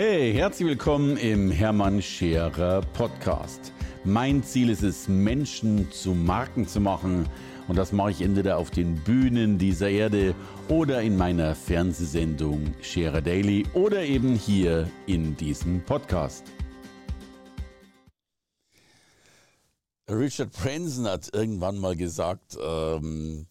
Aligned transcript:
Hey, 0.00 0.32
herzlich 0.32 0.68
willkommen 0.68 1.16
im 1.16 1.50
Hermann 1.50 2.00
Scherer 2.00 2.82
Podcast. 2.92 3.72
Mein 4.04 4.44
Ziel 4.44 4.70
ist 4.70 4.84
es, 4.84 5.08
Menschen 5.08 5.90
zu 5.90 6.10
Marken 6.10 6.68
zu 6.68 6.80
machen. 6.80 7.28
Und 7.66 7.76
das 7.76 7.90
mache 7.90 8.12
ich 8.12 8.22
entweder 8.22 8.58
auf 8.58 8.70
den 8.70 8.94
Bühnen 8.94 9.58
dieser 9.58 9.90
Erde 9.90 10.36
oder 10.68 11.02
in 11.02 11.16
meiner 11.16 11.56
Fernsehsendung 11.56 12.74
Scherer 12.80 13.20
Daily 13.20 13.66
oder 13.74 14.04
eben 14.04 14.36
hier 14.36 14.88
in 15.06 15.36
diesem 15.36 15.80
Podcast. 15.84 16.44
Richard 20.08 20.52
Branson 20.52 21.08
hat 21.08 21.28
irgendwann 21.34 21.76
mal 21.76 21.96
gesagt, 21.96 22.56
ähm, 22.64 23.48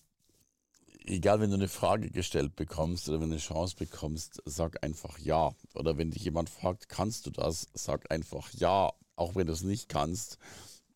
egal, 1.07 1.39
wenn 1.39 1.49
du 1.49 1.55
eine 1.55 1.67
Frage 1.67 2.09
gestellt 2.11 2.55
bekommst 2.55 3.09
oder 3.09 3.19
wenn 3.19 3.29
du 3.29 3.35
eine 3.35 3.41
Chance 3.41 3.75
bekommst, 3.77 4.41
sag 4.45 4.83
einfach 4.83 5.17
ja. 5.19 5.53
Oder 5.73 5.97
wenn 5.97 6.11
dich 6.11 6.23
jemand 6.23 6.49
fragt, 6.49 6.89
kannst 6.89 7.25
du 7.25 7.31
das, 7.31 7.67
sag 7.73 8.11
einfach 8.11 8.51
ja, 8.53 8.91
auch 9.15 9.35
wenn 9.35 9.47
du 9.47 9.53
es 9.53 9.63
nicht 9.63 9.89
kannst. 9.89 10.37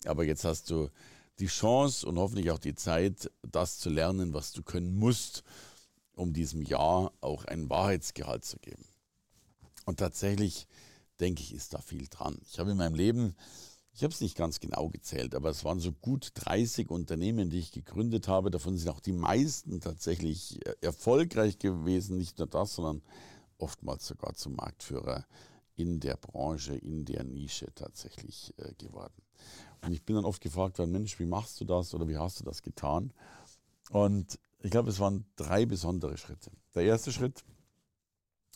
Aber 0.05 0.23
jetzt 0.23 0.45
hast 0.45 0.69
du 0.69 0.89
die 1.39 1.47
Chance 1.47 2.05
und 2.07 2.17
hoffentlich 2.17 2.51
auch 2.51 2.59
die 2.59 2.75
Zeit, 2.75 3.31
das 3.41 3.79
zu 3.79 3.89
lernen, 3.89 4.33
was 4.33 4.51
du 4.51 4.63
können 4.63 4.95
musst, 4.95 5.43
um 6.13 6.33
diesem 6.33 6.61
Ja 6.61 7.11
auch 7.21 7.45
einen 7.45 7.69
Wahrheitsgehalt 7.69 8.45
zu 8.45 8.57
geben. 8.59 8.85
Und 9.85 9.97
tatsächlich 9.97 10.67
denke 11.19 11.41
ich, 11.41 11.53
ist 11.53 11.73
da 11.73 11.79
viel 11.79 12.07
dran. 12.07 12.37
Ich 12.49 12.59
habe 12.59 12.71
in 12.71 12.77
meinem 12.77 12.95
Leben 12.95 13.35
ich 13.93 14.03
habe 14.03 14.13
es 14.13 14.21
nicht 14.21 14.37
ganz 14.37 14.59
genau 14.59 14.89
gezählt, 14.89 15.35
aber 15.35 15.49
es 15.49 15.65
waren 15.65 15.79
so 15.79 15.91
gut 15.91 16.31
30 16.35 16.89
Unternehmen, 16.89 17.49
die 17.49 17.59
ich 17.59 17.71
gegründet 17.71 18.27
habe. 18.27 18.49
Davon 18.49 18.77
sind 18.77 18.89
auch 18.89 19.01
die 19.01 19.11
meisten 19.11 19.81
tatsächlich 19.81 20.65
äh, 20.65 20.75
erfolgreich 20.81 21.59
gewesen. 21.59 22.17
Nicht 22.17 22.37
nur 22.37 22.47
das, 22.47 22.75
sondern 22.75 23.01
oftmals 23.57 24.07
sogar 24.07 24.33
zum 24.33 24.55
Marktführer 24.55 25.25
in 25.75 25.99
der 25.99 26.15
Branche, 26.15 26.75
in 26.75 27.05
der 27.05 27.23
Nische 27.23 27.67
tatsächlich 27.75 28.53
äh, 28.57 28.73
geworden. 28.75 29.21
Und 29.81 29.93
ich 29.93 30.03
bin 30.03 30.15
dann 30.15 30.25
oft 30.25 30.41
gefragt 30.41 30.79
worden, 30.79 30.91
Mensch, 30.91 31.19
wie 31.19 31.25
machst 31.25 31.59
du 31.59 31.65
das 31.65 31.93
oder 31.93 32.07
wie 32.07 32.17
hast 32.17 32.39
du 32.39 32.43
das 32.43 32.61
getan? 32.61 33.11
Und 33.89 34.39
ich 34.59 34.71
glaube, 34.71 34.89
es 34.89 34.99
waren 34.99 35.25
drei 35.35 35.65
besondere 35.65 36.17
Schritte. 36.17 36.51
Der 36.75 36.83
erste 36.83 37.11
Schritt, 37.11 37.43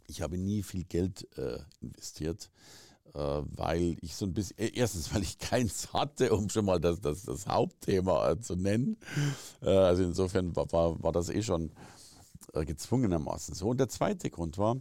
ich 0.07 0.21
habe 0.21 0.37
nie 0.37 0.63
viel 0.63 0.83
Geld 0.83 1.27
äh, 1.37 1.59
investiert 1.81 2.49
weil 3.15 3.97
ich 4.01 4.15
so 4.15 4.25
ein 4.25 4.33
bisschen, 4.33 4.57
äh, 4.57 4.71
erstens, 4.73 5.11
weil 5.13 5.23
ich 5.23 5.37
keins 5.37 5.93
hatte, 5.93 6.33
um 6.33 6.49
schon 6.49 6.65
mal 6.65 6.79
das, 6.79 6.99
das, 7.01 7.23
das 7.23 7.47
Hauptthema 7.47 8.31
äh, 8.31 8.39
zu 8.39 8.55
nennen. 8.55 8.97
Also 9.61 10.03
insofern 10.03 10.55
war, 10.55 10.71
war, 10.71 11.01
war 11.01 11.11
das 11.11 11.29
eh 11.29 11.41
schon 11.41 11.71
gezwungenermaßen 12.53 13.55
so. 13.55 13.69
Und 13.69 13.79
der 13.79 13.89
zweite 13.89 14.29
Grund 14.29 14.57
war, 14.57 14.77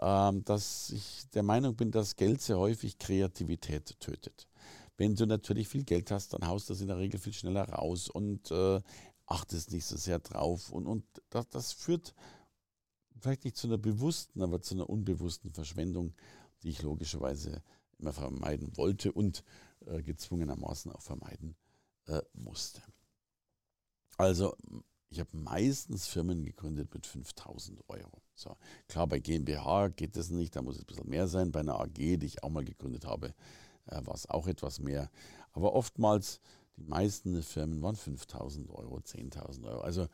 ähm, 0.00 0.44
dass 0.44 0.90
ich 0.90 1.28
der 1.34 1.42
Meinung 1.42 1.76
bin, 1.76 1.90
dass 1.90 2.16
Geld 2.16 2.40
sehr 2.40 2.58
häufig 2.58 2.98
Kreativität 2.98 4.00
tötet. 4.00 4.48
Wenn 4.96 5.14
du 5.14 5.26
natürlich 5.26 5.68
viel 5.68 5.84
Geld 5.84 6.10
hast, 6.10 6.32
dann 6.32 6.46
haust 6.46 6.68
du 6.68 6.72
das 6.72 6.80
in 6.80 6.88
der 6.88 6.98
Regel 6.98 7.20
viel 7.20 7.32
schneller 7.32 7.68
raus 7.68 8.08
und 8.08 8.50
äh, 8.50 8.80
achtest 9.26 9.72
nicht 9.72 9.84
so 9.84 9.96
sehr 9.96 10.18
drauf. 10.18 10.70
Und, 10.70 10.86
und 10.86 11.04
das, 11.30 11.48
das 11.48 11.72
führt 11.72 12.14
vielleicht 13.20 13.44
nicht 13.44 13.56
zu 13.56 13.66
einer 13.66 13.78
bewussten, 13.78 14.42
aber 14.42 14.60
zu 14.60 14.74
einer 14.74 14.88
unbewussten 14.88 15.52
Verschwendung 15.52 16.14
die 16.62 16.70
ich 16.70 16.82
logischerweise 16.82 17.62
immer 17.98 18.12
vermeiden 18.12 18.76
wollte 18.76 19.12
und 19.12 19.44
äh, 19.86 20.02
gezwungenermaßen 20.02 20.92
auch 20.92 21.02
vermeiden 21.02 21.56
äh, 22.06 22.22
musste. 22.34 22.82
Also 24.16 24.56
ich 25.08 25.20
habe 25.20 25.36
meistens 25.36 26.06
Firmen 26.06 26.44
gegründet 26.44 26.92
mit 26.94 27.06
5000 27.06 27.80
Euro. 27.88 28.22
So, 28.34 28.56
klar, 28.88 29.06
bei 29.06 29.18
GmbH 29.18 29.88
geht 29.88 30.16
das 30.16 30.30
nicht, 30.30 30.56
da 30.56 30.62
muss 30.62 30.76
es 30.76 30.82
ein 30.82 30.86
bisschen 30.86 31.08
mehr 31.08 31.28
sein. 31.28 31.52
Bei 31.52 31.60
einer 31.60 31.78
AG, 31.80 31.94
die 31.94 32.26
ich 32.26 32.42
auch 32.42 32.48
mal 32.48 32.64
gegründet 32.64 33.04
habe, 33.04 33.34
äh, 33.86 34.04
war 34.06 34.14
es 34.14 34.28
auch 34.28 34.46
etwas 34.46 34.80
mehr. 34.80 35.10
Aber 35.52 35.74
oftmals, 35.74 36.40
die 36.76 36.84
meisten 36.84 37.42
Firmen 37.42 37.82
waren 37.82 37.96
5000 37.96 38.70
Euro, 38.70 38.96
10.000 38.98 39.66
Euro. 39.66 39.80
Also 39.82 40.08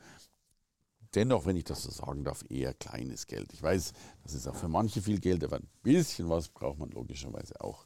dennoch, 1.15 1.45
wenn 1.45 1.57
ich 1.57 1.63
das 1.63 1.83
so 1.83 1.91
sagen 1.91 2.23
darf, 2.23 2.43
eher 2.49 2.73
kleines 2.73 3.27
Geld. 3.27 3.53
Ich 3.53 3.61
weiß, 3.61 3.93
das 4.23 4.33
ist 4.33 4.47
auch 4.47 4.55
für 4.55 4.67
manche 4.67 5.01
viel 5.01 5.19
Geld, 5.19 5.43
aber 5.43 5.57
ein 5.57 5.69
bisschen 5.81 6.29
was 6.29 6.49
braucht 6.49 6.79
man 6.79 6.89
logischerweise 6.91 7.59
auch, 7.61 7.85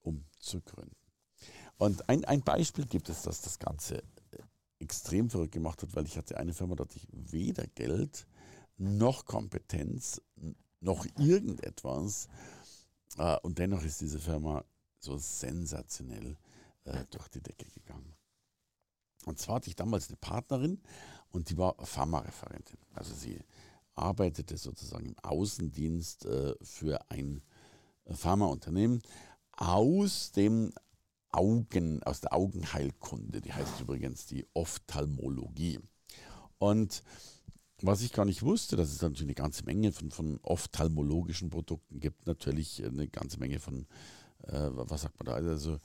um 0.00 0.24
zu 0.38 0.60
gründen. 0.60 0.96
Und 1.76 2.08
ein, 2.08 2.24
ein 2.26 2.42
Beispiel 2.42 2.86
gibt 2.86 3.08
es, 3.08 3.22
dass 3.22 3.40
das 3.40 3.58
Ganze 3.58 3.98
äh, 3.98 4.42
extrem 4.78 5.30
verrückt 5.30 5.52
gemacht 5.52 5.82
hat, 5.82 5.94
weil 5.94 6.06
ich 6.06 6.18
hatte 6.18 6.36
eine 6.36 6.52
Firma, 6.52 6.74
da 6.74 6.84
hatte 6.84 6.96
ich 6.96 7.08
weder 7.10 7.66
Geld 7.68 8.26
noch 8.76 9.24
Kompetenz 9.24 10.20
noch 10.80 11.06
irgendetwas. 11.18 12.28
Äh, 13.16 13.38
und 13.38 13.58
dennoch 13.58 13.82
ist 13.82 14.00
diese 14.00 14.18
Firma 14.18 14.64
so 14.98 15.16
sensationell 15.16 16.36
äh, 16.84 17.04
durch 17.10 17.28
die 17.28 17.42
Decke 17.42 17.66
gegangen. 17.70 18.14
Und 19.26 19.38
zwar 19.38 19.56
hatte 19.56 19.68
ich 19.68 19.76
damals 19.76 20.08
eine 20.08 20.16
Partnerin 20.16 20.80
und 21.30 21.50
die 21.50 21.58
war 21.58 21.74
Pharmareferentin. 21.84 22.78
Also 22.94 23.14
sie 23.14 23.40
arbeitete 23.94 24.56
sozusagen 24.56 25.06
im 25.06 25.18
Außendienst 25.22 26.24
äh, 26.26 26.54
für 26.62 26.98
ein 27.10 27.42
äh, 28.04 28.14
Pharmaunternehmen 28.14 29.02
aus 29.52 30.32
dem 30.32 30.72
Augen, 31.32 32.02
aus 32.02 32.20
der 32.20 32.32
Augenheilkunde. 32.32 33.40
Die 33.40 33.52
heißt 33.52 33.80
übrigens 33.80 34.26
die 34.26 34.46
Ophthalmologie. 34.54 35.80
Und 36.58 37.02
was 37.82 38.02
ich 38.02 38.12
gar 38.12 38.24
nicht 38.24 38.42
wusste, 38.42 38.76
dass 38.76 38.90
es 38.90 39.00
natürlich 39.00 39.22
eine 39.22 39.34
ganze 39.34 39.64
Menge 39.64 39.92
von, 39.92 40.10
von 40.10 40.38
ophthalmologischen 40.42 41.50
Produkten 41.50 42.00
gibt, 42.00 42.26
natürlich 42.26 42.84
eine 42.84 43.08
ganze 43.08 43.38
Menge 43.38 43.58
von, 43.58 43.86
äh, 44.42 44.68
was 44.70 45.02
sagt 45.02 45.18
man 45.18 45.26
da, 45.26 45.48
also 45.48 45.78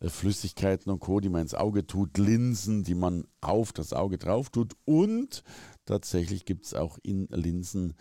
Flüssigkeiten 0.00 0.92
und 0.92 1.00
Co., 1.00 1.20
die 1.20 1.28
man 1.28 1.42
ins 1.42 1.54
Auge 1.54 1.86
tut, 1.86 2.18
Linsen, 2.18 2.84
die 2.84 2.94
man 2.94 3.26
auf 3.40 3.72
das 3.72 3.92
Auge 3.92 4.18
drauf 4.18 4.50
tut 4.50 4.76
und 4.84 5.42
tatsächlich 5.86 6.44
gibt 6.44 6.66
es 6.66 6.74
auch 6.74 6.98
in 7.02 7.26
Linsen 7.28 7.94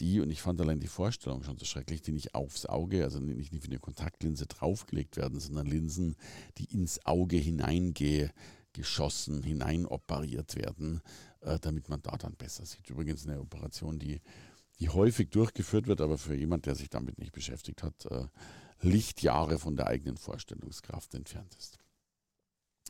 die, 0.00 0.20
und 0.20 0.30
ich 0.30 0.42
fand 0.42 0.60
allein 0.60 0.80
die 0.80 0.88
Vorstellung 0.88 1.44
schon 1.44 1.56
so 1.56 1.64
schrecklich, 1.64 2.02
die 2.02 2.10
nicht 2.10 2.34
aufs 2.34 2.66
Auge, 2.66 3.04
also 3.04 3.20
nicht, 3.20 3.52
wie 3.52 3.64
eine 3.64 3.78
Kontaktlinse 3.78 4.46
draufgelegt 4.46 5.16
werden, 5.16 5.38
sondern 5.38 5.66
Linsen, 5.66 6.16
die 6.58 6.64
ins 6.64 7.06
Auge 7.06 7.36
hineingeschossen, 7.36 9.44
hineinoperiert 9.44 10.56
werden, 10.56 11.00
äh, 11.42 11.60
damit 11.60 11.88
man 11.88 12.02
da 12.02 12.16
dann 12.16 12.34
besser 12.34 12.66
sieht. 12.66 12.90
Übrigens 12.90 13.24
eine 13.24 13.40
Operation, 13.40 14.00
die 14.00 14.20
die 14.80 14.88
häufig 14.88 15.30
durchgeführt 15.30 15.86
wird, 15.86 16.00
aber 16.00 16.18
für 16.18 16.34
jemand, 16.34 16.66
der 16.66 16.74
sich 16.74 16.90
damit 16.90 17.18
nicht 17.18 17.32
beschäftigt 17.32 17.82
hat, 17.82 18.06
äh, 18.06 18.26
Lichtjahre 18.80 19.58
von 19.58 19.76
der 19.76 19.86
eigenen 19.86 20.16
Vorstellungskraft 20.16 21.14
entfernt 21.14 21.54
ist. 21.58 21.78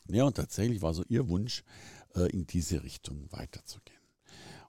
Ja, 0.09 0.25
und 0.25 0.37
tatsächlich 0.37 0.83
war 0.83 0.93
so 0.93 1.03
ihr 1.09 1.29
Wunsch, 1.29 1.65
äh, 2.15 2.31
in 2.31 2.47
diese 2.47 2.83
Richtung 2.83 3.27
weiterzugehen. 3.31 4.01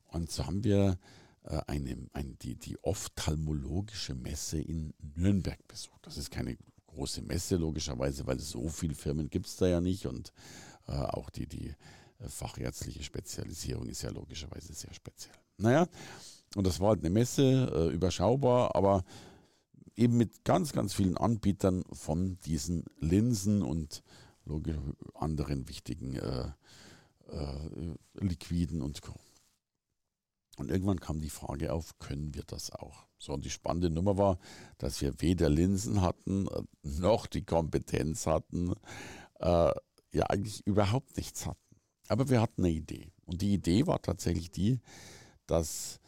Und 0.07 0.31
so 0.31 0.45
haben 0.45 0.63
wir 0.63 0.97
äh, 1.43 1.61
eine, 1.67 1.97
eine, 2.13 2.33
die, 2.35 2.55
die 2.55 2.77
ophthalmologische 2.83 4.15
Messe 4.15 4.59
in 4.59 4.93
Nürnberg 5.15 5.59
besucht. 5.67 6.05
Das 6.05 6.17
ist 6.17 6.31
keine 6.31 6.57
große 6.87 7.21
Messe, 7.21 7.57
logischerweise, 7.57 8.25
weil 8.25 8.39
so 8.39 8.69
viele 8.69 8.95
Firmen 8.95 9.29
gibt 9.29 9.47
es 9.47 9.57
da 9.57 9.67
ja 9.67 9.81
nicht 9.81 10.05
und 10.05 10.31
äh, 10.87 10.93
auch 10.93 11.29
die, 11.29 11.47
die 11.47 11.73
fachärztliche 12.27 13.03
Spezialisierung 13.03 13.87
ist 13.87 14.01
ja 14.01 14.09
logischerweise 14.09 14.73
sehr 14.73 14.93
speziell. 14.93 15.35
Naja, 15.57 15.87
und 16.55 16.65
das 16.65 16.79
war 16.79 16.89
halt 16.89 16.99
eine 16.99 17.09
Messe, 17.09 17.89
überschaubar, 17.93 18.73
aber 18.73 19.03
eben 19.95 20.17
mit 20.17 20.43
ganz, 20.43 20.73
ganz 20.73 20.93
vielen 20.93 21.17
Anbietern 21.17 21.83
von 21.91 22.37
diesen 22.45 22.85
Linsen 22.99 23.61
und 23.61 24.03
anderen 25.13 25.67
wichtigen 25.67 26.15
äh, 26.15 26.51
äh, 27.29 27.95
Liquiden 28.13 28.81
und 28.81 29.01
Co. 29.01 29.15
Und 30.57 30.71
irgendwann 30.71 30.99
kam 30.99 31.19
die 31.19 31.29
Frage 31.29 31.73
auf, 31.73 31.97
können 31.99 32.33
wir 32.33 32.43
das 32.43 32.71
auch? 32.71 33.05
So, 33.17 33.33
und 33.33 33.43
die 33.43 33.49
spannende 33.49 33.89
Nummer 33.89 34.17
war, 34.17 34.37
dass 34.77 35.01
wir 35.01 35.19
weder 35.21 35.49
Linsen 35.49 36.01
hatten, 36.01 36.47
äh, 36.47 36.61
noch 36.83 37.25
die 37.25 37.43
Kompetenz 37.43 38.27
hatten, 38.27 38.73
äh, 39.39 39.71
ja 40.11 40.25
eigentlich 40.27 40.65
überhaupt 40.65 41.17
nichts 41.17 41.45
hatten. 41.45 41.59
Aber 42.07 42.29
wir 42.29 42.41
hatten 42.41 42.63
eine 42.63 42.73
Idee. 42.73 43.11
Und 43.25 43.41
die 43.41 43.53
Idee 43.53 43.87
war 43.87 44.01
tatsächlich 44.01 44.51
die, 44.51 44.79
dass 45.47 45.99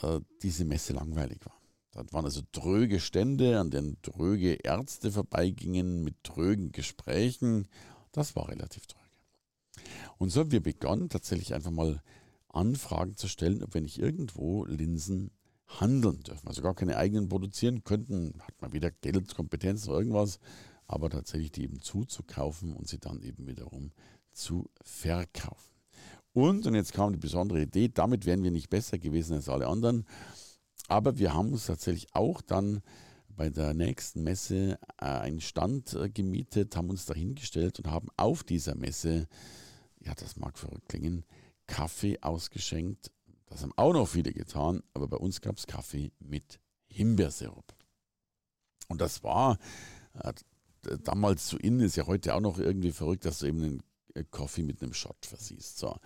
äh, 0.00 0.20
diese 0.42 0.64
Messe 0.64 0.94
langweilig 0.94 1.44
war. 1.44 1.61
Da 1.92 2.04
waren 2.10 2.24
also 2.24 2.40
dröge 2.52 3.00
Stände, 3.00 3.60
an 3.60 3.70
denen 3.70 3.98
dröge 4.02 4.54
Ärzte 4.54 5.12
vorbeigingen 5.12 6.02
mit 6.02 6.16
drögen 6.22 6.72
Gesprächen. 6.72 7.68
Das 8.12 8.34
war 8.34 8.48
relativ 8.48 8.86
dröge. 8.86 9.02
Und 10.18 10.30
so 10.30 10.40
haben 10.40 10.52
wir 10.52 10.62
begonnen, 10.62 11.10
tatsächlich 11.10 11.54
einfach 11.54 11.70
mal 11.70 12.02
Anfragen 12.48 13.16
zu 13.16 13.28
stellen, 13.28 13.62
ob 13.62 13.74
wir 13.74 13.82
nicht 13.82 13.98
irgendwo 13.98 14.64
Linsen 14.64 15.30
handeln 15.66 16.22
dürfen. 16.22 16.48
Also 16.48 16.62
gar 16.62 16.74
keine 16.74 16.96
eigenen 16.96 17.28
produzieren 17.28 17.84
könnten, 17.84 18.34
hat 18.40 18.60
man 18.60 18.72
weder 18.72 18.90
Geld, 18.90 19.34
Kompetenz 19.34 19.86
oder 19.88 19.98
irgendwas, 19.98 20.38
aber 20.86 21.10
tatsächlich 21.10 21.52
die 21.52 21.62
eben 21.62 21.80
zuzukaufen 21.80 22.74
und 22.74 22.88
sie 22.88 22.98
dann 22.98 23.22
eben 23.22 23.46
wiederum 23.46 23.92
zu 24.32 24.70
verkaufen. 24.82 25.72
Und, 26.34 26.66
und 26.66 26.74
jetzt 26.74 26.94
kam 26.94 27.12
die 27.12 27.18
besondere 27.18 27.62
Idee, 27.62 27.88
damit 27.88 28.24
wären 28.24 28.42
wir 28.42 28.50
nicht 28.50 28.70
besser 28.70 28.98
gewesen 28.98 29.34
als 29.34 29.48
alle 29.48 29.66
anderen, 29.66 30.06
aber 30.92 31.18
wir 31.18 31.32
haben 31.32 31.52
uns 31.52 31.66
tatsächlich 31.66 32.14
auch 32.14 32.42
dann 32.42 32.82
bei 33.30 33.48
der 33.48 33.72
nächsten 33.72 34.22
Messe 34.22 34.78
äh, 35.00 35.06
einen 35.06 35.40
Stand 35.40 35.94
äh, 35.94 36.10
gemietet, 36.10 36.76
haben 36.76 36.90
uns 36.90 37.06
dahingestellt 37.06 37.78
und 37.78 37.90
haben 37.90 38.08
auf 38.18 38.44
dieser 38.44 38.74
Messe, 38.74 39.26
ja, 40.00 40.12
das 40.14 40.36
mag 40.36 40.58
verrückt 40.58 40.90
klingen, 40.90 41.24
Kaffee 41.66 42.18
ausgeschenkt. 42.20 43.10
Das 43.46 43.62
haben 43.62 43.72
auch 43.76 43.94
noch 43.94 44.06
viele 44.06 44.34
getan, 44.34 44.82
aber 44.92 45.08
bei 45.08 45.16
uns 45.16 45.40
gab 45.40 45.56
es 45.56 45.66
Kaffee 45.66 46.12
mit 46.20 46.60
Himbeersirup. 46.88 47.74
Und 48.88 49.00
das 49.00 49.24
war 49.24 49.56
äh, 50.22 50.34
damals 51.02 51.46
zu 51.46 51.56
innen, 51.56 51.80
ist 51.80 51.96
ja 51.96 52.06
heute 52.06 52.34
auch 52.34 52.40
noch 52.40 52.58
irgendwie 52.58 52.92
verrückt, 52.92 53.24
dass 53.24 53.38
du 53.38 53.46
eben 53.46 53.62
einen 53.62 53.82
Kaffee 54.30 54.62
mit 54.62 54.82
einem 54.82 54.94
Shot 54.94 55.26
versiehst. 55.26 55.78
So. 55.78 55.96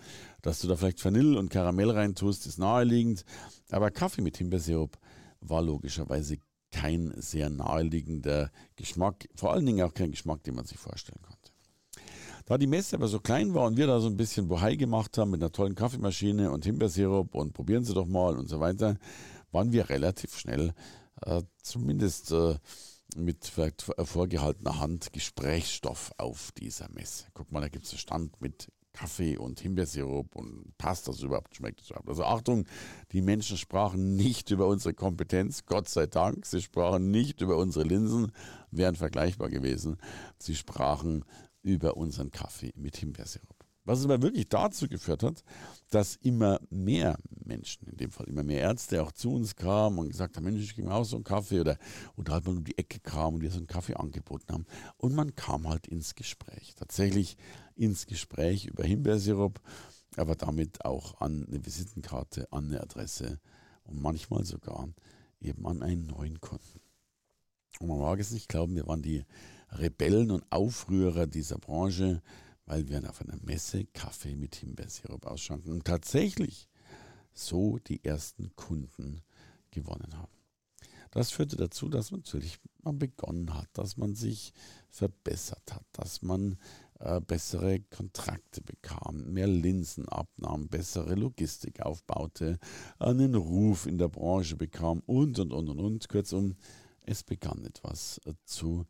Dass 0.41 0.59
du 0.59 0.67
da 0.67 0.75
vielleicht 0.75 1.03
Vanille 1.03 1.37
und 1.37 1.49
Karamell 1.49 1.91
reintust, 1.91 2.47
ist 2.47 2.57
naheliegend. 2.57 3.25
Aber 3.69 3.91
Kaffee 3.91 4.21
mit 4.21 4.37
Himbeersirup 4.37 4.97
war 5.41 5.61
logischerweise 5.61 6.37
kein 6.71 7.13
sehr 7.17 7.49
naheliegender 7.49 8.51
Geschmack, 8.75 9.27
vor 9.35 9.53
allen 9.53 9.65
Dingen 9.65 9.85
auch 9.85 9.93
kein 9.93 10.11
Geschmack, 10.11 10.43
den 10.43 10.55
man 10.55 10.65
sich 10.65 10.77
vorstellen 10.77 11.21
konnte. 11.21 11.51
Da 12.45 12.57
die 12.57 12.67
Messe 12.67 12.95
aber 12.95 13.07
so 13.07 13.19
klein 13.19 13.53
war 13.53 13.65
und 13.65 13.77
wir 13.77 13.87
da 13.87 13.99
so 13.99 14.07
ein 14.07 14.15
bisschen 14.15 14.47
Bohai 14.47 14.75
gemacht 14.75 15.17
haben 15.17 15.31
mit 15.31 15.41
einer 15.41 15.51
tollen 15.51 15.75
Kaffeemaschine 15.75 16.51
und 16.51 16.65
Himbeersirup 16.65 17.35
und 17.35 17.53
probieren 17.53 17.83
Sie 17.83 17.93
doch 17.93 18.05
mal 18.05 18.37
und 18.37 18.47
so 18.47 18.59
weiter, 18.59 18.97
waren 19.51 19.71
wir 19.71 19.89
relativ 19.89 20.37
schnell, 20.37 20.73
äh, 21.25 21.41
zumindest 21.61 22.31
äh, 22.31 22.55
mit 23.15 23.45
vielleicht 23.45 23.81
vorgehaltener 23.81 24.79
Hand, 24.79 25.13
Gesprächsstoff 25.13 26.11
auf 26.17 26.51
dieser 26.51 26.89
Messe. 26.89 27.25
Guck 27.33 27.51
mal, 27.51 27.61
da 27.61 27.69
gibt 27.69 27.85
es 27.85 27.91
einen 27.91 27.99
Stand 27.99 28.41
mit 28.41 28.67
Kaffee 28.97 29.37
und 29.37 29.59
Himbeersirup 29.59 30.35
und 30.35 30.75
passt 30.79 31.07
das 31.07 31.21
überhaupt, 31.21 31.55
schmeckt 31.55 31.81
das 31.81 31.91
überhaupt. 31.91 32.09
Also 32.09 32.23
Achtung, 32.23 32.65
die 33.11 33.21
Menschen 33.21 33.57
sprachen 33.57 34.15
nicht 34.15 34.49
über 34.49 34.67
unsere 34.67 34.95
Kompetenz, 34.95 35.65
Gott 35.67 35.87
sei 35.87 36.07
Dank. 36.07 36.47
Sie 36.47 36.61
sprachen 36.61 37.11
nicht 37.11 37.41
über 37.41 37.57
unsere 37.57 37.85
Linsen, 37.85 38.31
wären 38.71 38.95
vergleichbar 38.95 39.49
gewesen. 39.49 39.97
Sie 40.39 40.55
sprachen 40.55 41.25
über 41.61 41.95
unseren 41.95 42.31
Kaffee 42.31 42.73
mit 42.75 42.97
Himbeersirup. 42.97 43.56
Was 43.87 44.03
aber 44.03 44.21
wirklich 44.21 44.49
dazu 44.49 44.89
geführt 44.89 45.23
hat, 45.23 45.45
dass 45.91 46.17
immer 46.17 46.59
mehr 46.69 47.17
Menschen, 47.45 47.87
in 47.87 47.95
dem 47.95 48.11
Fall 48.11 48.27
immer 48.27 48.43
mehr 48.43 48.59
Ärzte, 48.59 49.01
auch 49.01 49.13
zu 49.13 49.33
uns 49.33 49.55
kamen 49.55 49.97
und 49.97 50.09
gesagt 50.09 50.35
haben, 50.35 50.43
Mensch, 50.43 50.61
ich 50.61 50.75
gebe 50.75 50.89
mir 50.89 50.93
auch 50.93 51.05
so 51.05 51.15
einen 51.15 51.23
Kaffee 51.23 51.61
oder, 51.61 51.77
oder 52.17 52.33
halt 52.33 52.45
mal 52.45 52.57
um 52.57 52.65
die 52.65 52.77
Ecke 52.77 52.99
kamen 52.99 53.35
und 53.35 53.41
wir 53.41 53.49
so 53.49 53.59
einen 53.59 53.67
Kaffee 53.67 53.93
angeboten 53.93 54.51
haben. 54.51 54.65
Und 54.97 55.15
man 55.15 55.35
kam 55.35 55.69
halt 55.69 55.87
ins 55.87 56.15
Gespräch. 56.15 56.75
Tatsächlich 56.75 57.37
ins 57.77 58.07
Gespräch 58.07 58.65
über 58.65 58.83
Himbeersirup, 58.83 59.61
aber 60.17 60.35
damit 60.35 60.83
auch 60.83 61.21
an 61.21 61.45
eine 61.47 61.65
Visitenkarte, 61.65 62.51
an 62.51 62.65
eine 62.65 62.81
Adresse 62.81 63.39
und 63.85 64.01
manchmal 64.01 64.43
sogar 64.43 64.89
eben 65.39 65.65
an 65.65 65.81
einen 65.81 66.07
neuen 66.07 66.41
Kunden. 66.41 66.81
Und 67.79 67.87
man 67.87 67.99
mag 67.99 68.19
es 68.19 68.31
nicht 68.31 68.49
glauben, 68.49 68.75
wir 68.75 68.87
waren 68.87 69.01
die 69.01 69.23
Rebellen 69.71 70.31
und 70.31 70.43
Aufrührer 70.49 71.25
dieser 71.25 71.57
Branche 71.57 72.21
weil 72.67 72.87
wir 72.87 73.09
auf 73.09 73.21
einer 73.21 73.37
Messe 73.41 73.85
Kaffee 73.85 74.35
mit 74.35 74.55
Himbeersirup 74.55 75.25
ausschanken 75.25 75.71
und 75.71 75.85
tatsächlich 75.85 76.69
so 77.33 77.79
die 77.79 78.03
ersten 78.03 78.55
Kunden 78.55 79.21
gewonnen 79.71 80.15
haben. 80.15 80.31
Das 81.11 81.31
führte 81.31 81.55
dazu, 81.55 81.87
dass 81.87 82.11
man 82.11 82.19
natürlich 82.19 82.59
mal 82.83 82.93
begonnen 82.93 83.53
hat, 83.53 83.69
dass 83.73 83.95
man 83.97 84.13
sich 84.15 84.53
verbessert 84.89 85.73
hat, 85.73 85.85
dass 85.93 86.21
man 86.21 86.57
äh, 86.99 87.21
bessere 87.21 87.79
Kontrakte 87.79 88.61
bekam, 88.61 89.31
mehr 89.31 89.47
Linsen 89.47 90.07
abnahm, 90.09 90.67
bessere 90.67 91.15
Logistik 91.15 91.81
aufbaute, 91.81 92.59
einen 92.99 93.35
Ruf 93.35 93.85
in 93.85 93.97
der 93.97 94.09
Branche 94.09 94.57
bekam 94.57 95.01
und, 95.05 95.39
und, 95.39 95.53
und, 95.53 95.69
und, 95.69 95.79
und. 95.79 96.09
Kurzum, 96.09 96.57
es 97.01 97.23
begann 97.23 97.63
etwas 97.63 98.19
äh, 98.25 98.33
zu 98.43 98.85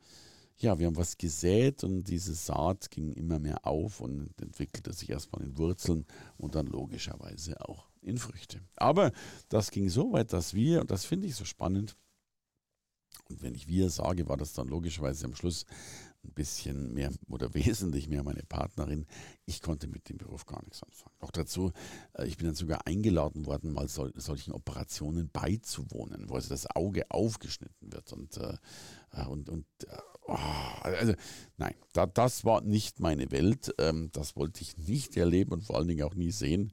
ja, 0.59 0.79
wir 0.79 0.87
haben 0.87 0.97
was 0.97 1.17
gesät 1.17 1.83
und 1.83 2.05
diese 2.05 2.33
Saat 2.33 2.89
ging 2.89 3.13
immer 3.13 3.39
mehr 3.39 3.65
auf 3.65 4.01
und 4.01 4.29
entwickelte 4.41 4.91
sich 4.91 5.09
erstmal 5.09 5.43
in 5.43 5.57
Wurzeln 5.57 6.05
und 6.37 6.55
dann 6.55 6.65
logischerweise 6.65 7.61
auch 7.67 7.89
in 8.01 8.17
Früchte. 8.17 8.61
Aber 8.75 9.11
das 9.49 9.69
ging 9.69 9.89
so 9.89 10.13
weit, 10.13 10.33
dass 10.33 10.53
wir, 10.53 10.81
und 10.81 10.89
das 10.89 11.05
finde 11.05 11.27
ich 11.27 11.35
so 11.35 11.45
spannend, 11.45 11.95
und 13.29 13.41
wenn 13.41 13.55
ich 13.55 13.67
wir 13.67 13.89
sage, 13.89 14.29
war 14.29 14.37
das 14.37 14.53
dann 14.53 14.67
logischerweise 14.67 15.25
am 15.25 15.35
Schluss 15.35 15.65
ein 16.23 16.33
bisschen 16.33 16.93
mehr 16.93 17.11
oder 17.29 17.53
wesentlich 17.53 18.07
mehr 18.07 18.23
meine 18.23 18.43
Partnerin. 18.43 19.05
Ich 19.45 19.61
konnte 19.61 19.87
mit 19.87 20.09
dem 20.09 20.17
Beruf 20.17 20.45
gar 20.45 20.63
nichts 20.63 20.83
anfangen. 20.83 21.15
Noch 21.21 21.31
dazu, 21.31 21.71
äh, 22.13 22.25
ich 22.25 22.37
bin 22.37 22.47
dann 22.47 22.55
sogar 22.55 22.85
eingeladen 22.87 23.45
worden, 23.45 23.73
mal 23.73 23.87
sol 23.87 24.13
solchen 24.15 24.53
Operationen 24.53 25.29
beizuwohnen, 25.29 26.29
wo 26.29 26.35
also 26.35 26.49
das 26.49 26.67
Auge 26.75 27.09
aufgeschnitten 27.09 27.91
wird 27.91 28.11
und, 28.13 28.37
äh, 28.37 28.57
äh 29.11 29.25
und, 29.25 29.49
und 29.49 29.65
oh, 30.27 30.81
also 30.83 31.13
nein, 31.57 31.75
da, 31.93 32.05
das 32.05 32.45
war 32.45 32.61
nicht 32.61 32.99
meine 32.99 33.31
Welt. 33.31 33.73
Ähm, 33.79 34.09
das 34.13 34.35
wollte 34.35 34.61
ich 34.61 34.77
nicht 34.77 35.17
erleben 35.17 35.53
und 35.53 35.63
vor 35.63 35.77
allen 35.77 35.87
Dingen 35.87 36.03
auch 36.03 36.15
nie 36.15 36.31
sehen. 36.31 36.71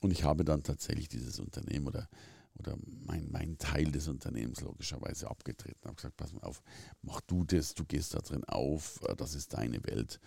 Und 0.00 0.10
ich 0.10 0.24
habe 0.24 0.44
dann 0.44 0.62
tatsächlich 0.62 1.08
dieses 1.08 1.40
Unternehmen 1.40 1.86
oder, 1.86 2.08
oder 2.54 2.76
mein, 3.06 3.28
mein 3.30 3.58
Teil 3.58 3.90
des 3.90 4.08
Unternehmens 4.08 4.60
logischerweise 4.60 5.30
abgetreten. 5.30 5.78
Ich 5.80 5.86
habe 5.86 5.96
gesagt, 5.96 6.16
pass 6.16 6.32
mal 6.32 6.42
auf, 6.42 6.62
mach 7.02 7.20
du 7.22 7.44
das, 7.44 7.74
du 7.74 7.84
gehst 7.84 8.14
da 8.14 8.18
drin 8.18 8.44
auf, 8.44 9.00
äh, 9.08 9.16
das 9.16 9.34
ist 9.34 9.54
deine 9.54 9.82
Welt. 9.84 10.20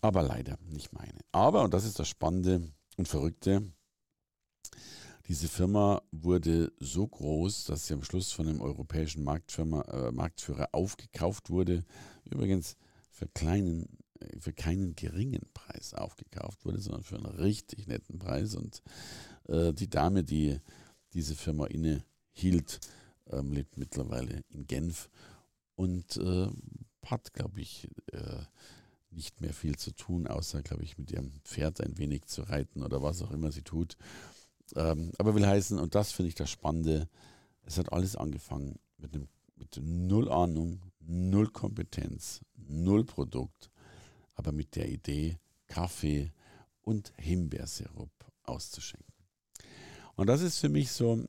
Aber 0.00 0.22
leider 0.22 0.58
nicht 0.68 0.92
meine. 0.92 1.18
Aber, 1.32 1.62
und 1.62 1.74
das 1.74 1.84
ist 1.84 1.98
das 1.98 2.08
Spannende 2.08 2.72
und 2.96 3.08
Verrückte, 3.08 3.62
diese 5.28 5.48
Firma 5.48 6.02
wurde 6.10 6.72
so 6.78 7.06
groß, 7.06 7.64
dass 7.64 7.86
sie 7.86 7.94
am 7.94 8.02
Schluss 8.02 8.32
von 8.32 8.48
einem 8.48 8.60
europäischen 8.60 9.26
äh, 9.26 10.10
Marktführer 10.10 10.68
aufgekauft 10.72 11.50
wurde. 11.50 11.84
Übrigens 12.24 12.76
für, 13.10 13.28
kleinen, 13.28 13.98
äh, 14.20 14.38
für 14.38 14.52
keinen 14.52 14.96
geringen 14.96 15.48
Preis 15.54 15.94
aufgekauft 15.94 16.64
wurde, 16.64 16.80
sondern 16.80 17.04
für 17.04 17.16
einen 17.16 17.26
richtig 17.26 17.86
netten 17.86 18.18
Preis. 18.18 18.54
Und 18.56 18.82
äh, 19.48 19.72
die 19.72 19.88
Dame, 19.88 20.24
die 20.24 20.58
diese 21.12 21.34
Firma 21.34 21.66
innehielt, 21.66 22.80
ähm, 23.30 23.52
lebt 23.52 23.76
mittlerweile 23.76 24.42
in 24.50 24.66
Genf 24.66 25.08
und 25.76 26.16
äh, 26.16 26.48
hat, 27.04 27.32
glaube 27.32 27.60
ich, 27.60 27.88
äh, 28.12 28.42
nicht 29.10 29.40
mehr 29.40 29.52
viel 29.52 29.76
zu 29.76 29.92
tun, 29.92 30.26
außer, 30.26 30.62
glaube 30.62 30.84
ich, 30.84 30.98
mit 30.98 31.10
ihrem 31.10 31.30
Pferd 31.44 31.80
ein 31.80 31.98
wenig 31.98 32.26
zu 32.26 32.42
reiten 32.42 32.82
oder 32.82 33.02
was 33.02 33.22
auch 33.22 33.30
immer 33.30 33.52
sie 33.52 33.62
tut. 33.62 33.96
Ähm, 34.74 35.12
aber 35.18 35.34
will 35.34 35.46
heißen, 35.46 35.78
und 35.78 35.94
das 35.94 36.12
finde 36.12 36.28
ich 36.28 36.34
das 36.34 36.50
Spannende, 36.50 37.08
es 37.64 37.78
hat 37.78 37.92
alles 37.92 38.16
angefangen 38.16 38.78
mit, 38.98 39.14
einem, 39.14 39.28
mit 39.56 39.78
null 39.80 40.30
Ahnung, 40.30 40.80
null 41.00 41.48
Kompetenz, 41.48 42.40
null 42.54 43.04
Produkt, 43.04 43.70
aber 44.34 44.52
mit 44.52 44.76
der 44.76 44.88
Idee, 44.88 45.38
Kaffee 45.66 46.32
und 46.82 47.12
Himbeersirup 47.16 48.10
auszuschenken. 48.44 49.12
Und 50.16 50.26
das 50.26 50.42
ist 50.42 50.58
für 50.58 50.68
mich 50.68 50.90
so, 50.92 51.24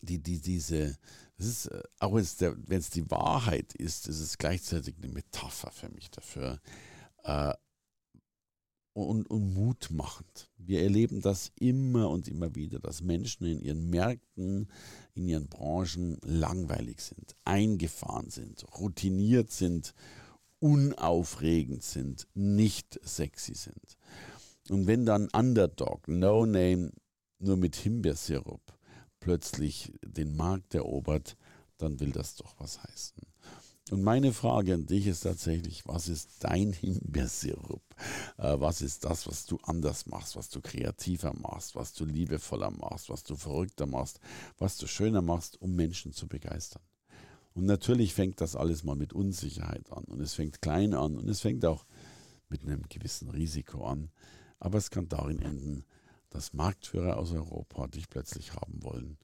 die, 0.00 0.18
die, 0.18 0.40
diese, 0.40 0.96
das 1.36 1.46
ist, 1.46 1.66
äh, 1.66 1.82
auch 1.98 2.14
wenn 2.14 2.78
es 2.78 2.90
die 2.90 3.10
Wahrheit 3.10 3.74
ist, 3.74 4.08
ist 4.08 4.20
es 4.20 4.38
gleichzeitig 4.38 4.96
eine 4.96 5.12
Metapher 5.12 5.70
für 5.70 5.88
mich 5.90 6.10
dafür, 6.10 6.60
äh, 7.24 7.52
und, 8.94 9.28
und 9.30 9.54
mutmachend. 9.54 10.50
Wir 10.56 10.82
erleben 10.82 11.20
das 11.20 11.52
immer 11.58 12.10
und 12.10 12.28
immer 12.28 12.54
wieder, 12.54 12.78
dass 12.78 13.02
Menschen 13.02 13.46
in 13.46 13.60
ihren 13.60 13.90
Märkten, 13.90 14.68
in 15.14 15.28
ihren 15.28 15.48
Branchen 15.48 16.18
langweilig 16.22 17.00
sind, 17.00 17.34
eingefahren 17.44 18.30
sind, 18.30 18.64
routiniert 18.78 19.50
sind, 19.50 19.94
unaufregend 20.58 21.82
sind, 21.82 22.28
nicht 22.34 23.00
sexy 23.02 23.54
sind. 23.54 23.96
Und 24.68 24.86
wenn 24.86 25.04
dann 25.04 25.28
Underdog, 25.32 26.06
No 26.06 26.46
Name, 26.46 26.92
nur 27.38 27.56
mit 27.56 27.74
Himbeersirup 27.74 28.62
plötzlich 29.18 29.92
den 30.04 30.36
Markt 30.36 30.74
erobert, 30.74 31.36
dann 31.78 31.98
will 31.98 32.12
das 32.12 32.36
doch 32.36 32.54
was 32.58 32.82
heißen. 32.82 33.31
Und 33.92 34.04
meine 34.04 34.32
Frage 34.32 34.72
an 34.72 34.86
dich 34.86 35.06
ist 35.06 35.20
tatsächlich, 35.20 35.86
was 35.86 36.08
ist 36.08 36.30
dein 36.38 36.72
Himbeersirup? 36.72 37.82
Äh, 38.38 38.58
was 38.58 38.80
ist 38.80 39.04
das, 39.04 39.26
was 39.26 39.44
du 39.44 39.58
anders 39.64 40.06
machst, 40.06 40.34
was 40.34 40.48
du 40.48 40.62
kreativer 40.62 41.34
machst, 41.34 41.76
was 41.76 41.92
du 41.92 42.06
liebevoller 42.06 42.70
machst, 42.70 43.10
was 43.10 43.22
du 43.22 43.36
verrückter 43.36 43.84
machst, 43.84 44.18
was 44.56 44.78
du 44.78 44.86
schöner 44.86 45.20
machst, 45.20 45.60
um 45.60 45.74
Menschen 45.74 46.14
zu 46.14 46.26
begeistern? 46.26 46.80
Und 47.52 47.66
natürlich 47.66 48.14
fängt 48.14 48.40
das 48.40 48.56
alles 48.56 48.82
mal 48.82 48.96
mit 48.96 49.12
Unsicherheit 49.12 49.92
an 49.92 50.04
und 50.04 50.22
es 50.22 50.32
fängt 50.32 50.62
klein 50.62 50.94
an 50.94 51.18
und 51.18 51.28
es 51.28 51.42
fängt 51.42 51.66
auch 51.66 51.84
mit 52.48 52.62
einem 52.62 52.84
gewissen 52.88 53.28
Risiko 53.28 53.84
an. 53.84 54.08
Aber 54.58 54.78
es 54.78 54.88
kann 54.88 55.10
darin 55.10 55.42
enden, 55.42 55.84
dass 56.30 56.54
Marktführer 56.54 57.18
aus 57.18 57.32
Europa 57.32 57.88
dich 57.88 58.08
plötzlich 58.08 58.54
haben 58.54 58.82
wollen, 58.82 59.18